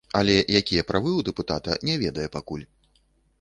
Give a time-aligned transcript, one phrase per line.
[0.19, 2.65] Але якія правы ў дэпутата, не ведае пакуль.